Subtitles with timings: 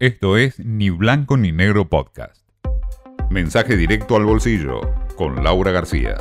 [0.00, 2.40] Esto es Ni Blanco ni Negro Podcast.
[3.28, 4.80] Mensaje directo al bolsillo
[5.14, 6.16] con Laura García.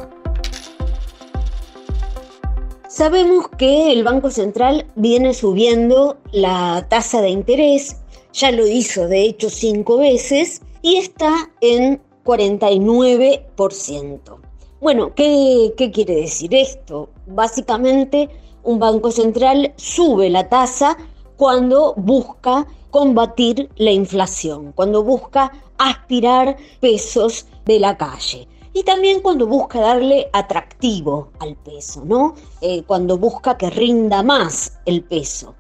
[2.90, 7.96] Sabemos que el Banco Central viene subiendo la tasa de interés,
[8.34, 14.40] ya lo hizo de hecho cinco veces y está en 49%.
[14.82, 17.12] Bueno, ¿qué, ¿qué, quiere decir esto?
[17.28, 18.28] Básicamente,
[18.62, 20.98] un Banco Central sube la tasa
[21.40, 28.46] cuando busca combatir la inflación, cuando busca aspirar pesos de la calle.
[28.74, 32.36] Y también cuando busca darle atractivo al peso, ¿no?
[32.60, 35.56] Eh, cuando busca que rinda más el peso.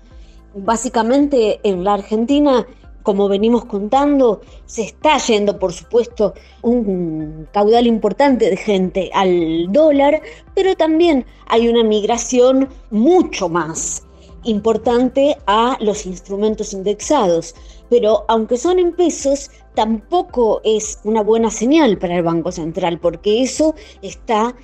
[0.53, 2.67] Básicamente en la Argentina,
[3.01, 10.21] como venimos contando, se está yendo, por supuesto, un caudal importante de gente al dólar,
[10.53, 14.03] pero también hay una migración mucho más
[14.43, 17.55] importante a los instrumentos indexados,
[17.89, 23.41] pero aunque son en pesos, tampoco es una buena señal para el Banco Central, porque
[23.41, 24.55] eso está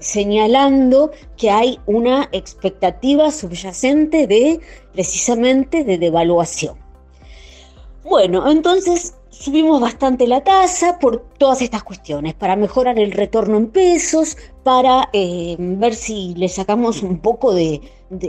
[0.00, 4.60] señalando que hay una expectativa subyacente de
[4.92, 6.76] precisamente de devaluación.
[8.02, 13.68] Bueno, entonces subimos bastante la tasa por todas estas cuestiones, para mejorar el retorno en
[13.68, 17.80] pesos, para eh, ver si le sacamos un poco de,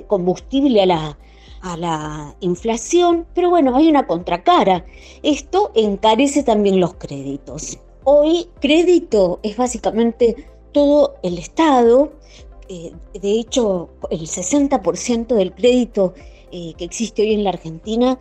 [0.07, 1.17] combustible a la,
[1.61, 4.85] a la inflación, pero bueno, hay una contracara.
[5.21, 7.77] Esto encarece también los créditos.
[8.05, 12.13] Hoy crédito es básicamente todo el Estado,
[12.69, 16.13] eh, de hecho el 60% del crédito
[16.51, 18.17] eh, que existe hoy en la Argentina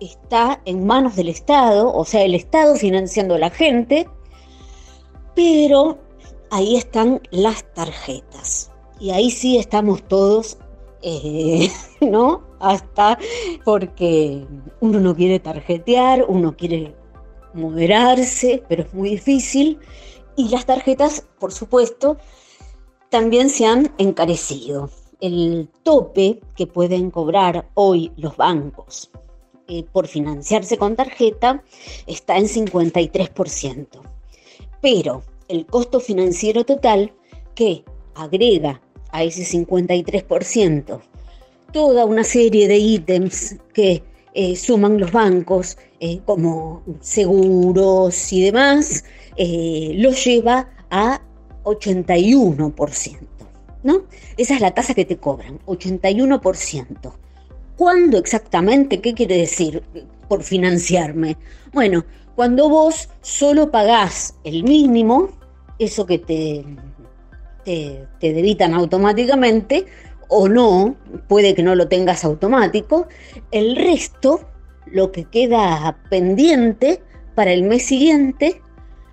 [0.00, 4.08] está en manos del Estado, o sea, el Estado financiando a la gente,
[5.34, 5.98] pero
[6.50, 8.70] ahí están las tarjetas.
[9.00, 10.58] Y ahí sí estamos todos,
[11.02, 12.42] eh, ¿no?
[12.60, 13.18] Hasta
[13.64, 14.46] porque
[14.80, 16.94] uno no quiere tarjetear, uno quiere
[17.52, 19.78] moderarse, pero es muy difícil.
[20.36, 22.16] Y las tarjetas, por supuesto,
[23.10, 24.90] también se han encarecido.
[25.20, 29.10] El tope que pueden cobrar hoy los bancos
[29.66, 31.62] eh, por financiarse con tarjeta
[32.06, 33.86] está en 53%.
[34.82, 37.12] Pero el costo financiero total
[37.54, 41.00] que agrega a ese 53%
[41.72, 44.02] toda una serie de ítems que
[44.34, 49.04] eh, suman los bancos, eh, como seguros y demás,
[49.36, 51.20] lo lleva a
[51.64, 53.18] 81%.
[53.82, 54.04] ¿no?
[54.36, 57.12] Esa es la tasa que te cobran, 81%.
[57.76, 59.00] ¿Cuándo exactamente?
[59.00, 59.82] ¿Qué quiere decir
[60.28, 61.36] por financiarme?
[61.72, 62.04] Bueno,
[62.36, 65.30] cuando vos solo pagás el mínimo,
[65.78, 66.64] eso que te,
[67.64, 69.86] te, debitan automáticamente,
[70.28, 70.96] o no,
[71.28, 73.08] puede que no lo tengas automático,
[73.50, 74.40] el resto,
[74.86, 77.02] lo que queda pendiente
[77.34, 78.62] para el mes siguiente,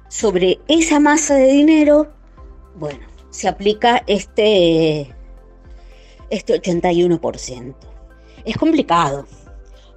[0.07, 2.13] sobre esa masa de dinero,
[2.75, 5.13] bueno, se aplica este,
[6.29, 7.90] este 81%
[8.45, 9.25] es complicado.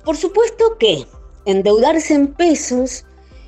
[0.04, 1.06] Por supuesto que
[1.46, 3.04] endeudarse en pesos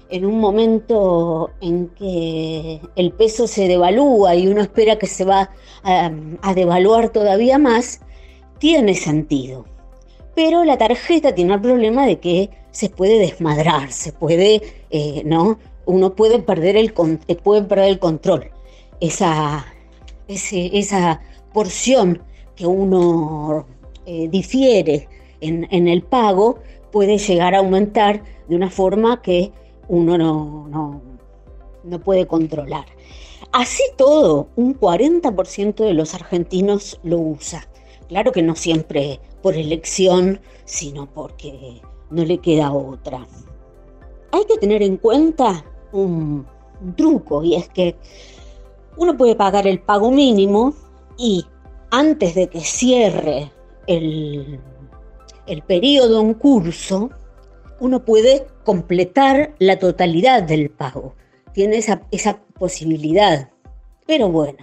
[0.09, 5.51] en un momento en que el peso se devalúa y uno espera que se va
[5.83, 8.01] a, devaluar todavía más,
[8.59, 9.65] tiene sentido.
[10.35, 15.59] Pero la tarjeta tiene el problema de que se puede desmadrar, se puede, eh, ¿no?
[15.87, 16.93] Uno puede perder el,
[17.29, 18.51] eh, puede perder el control.
[19.01, 19.67] Esa,
[20.29, 21.21] esa
[21.53, 22.23] porción
[22.55, 23.67] que uno
[24.07, 25.09] eh, difiere
[25.41, 26.59] en, el pago
[26.93, 29.53] puede llegar a aumentar de una forma que
[29.89, 31.01] uno no,
[31.85, 32.87] no, puede controlar.
[33.53, 37.69] Así todo, un 40% de los argentinos lo usa.
[38.09, 41.81] Claro que no siempre por elección, sino porque
[42.11, 43.27] no le queda otra.
[44.33, 46.47] Hay que tener en cuenta un,
[46.95, 47.97] truco y es que
[48.99, 50.75] uno puede pagar el pago mínimo
[51.17, 51.47] y
[51.91, 53.51] antes de que cierre
[53.87, 54.61] el,
[55.67, 57.11] periodo en curso,
[57.81, 61.15] uno puede completar la totalidad del pago.
[61.53, 63.51] Tiene esa, posibilidad.
[64.07, 64.59] Pero bueno,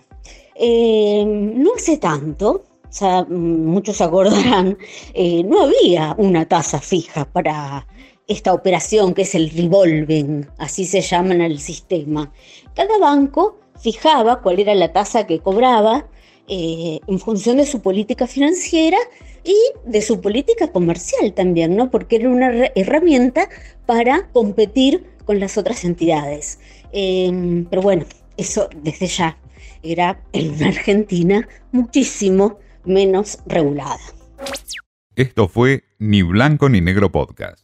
[0.55, 2.63] eh, no hace tanto,
[3.29, 4.77] muchos acordarán,
[5.13, 7.85] eh, no había una tasa fija para
[8.27, 12.31] esta operación que es el revolving, así se llama en el sistema.
[12.73, 16.07] Cada banco fijaba cuál era la tasa que cobraba
[16.47, 18.97] eh, en función de su política financiera
[19.43, 19.55] y
[19.85, 21.89] de su política comercial también, ¿no?
[21.89, 23.49] Porque era una herramienta
[23.85, 26.59] para competir con las otras entidades.
[26.91, 28.05] Em, pero bueno,
[28.37, 29.37] eso desde ya
[29.83, 33.99] era en una Argentina muchísimo menos regulada.
[35.15, 37.62] Esto fue Ni Blanco ni Negro Podcast.